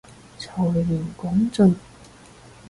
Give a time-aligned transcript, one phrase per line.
[0.39, 1.75] 財源廣進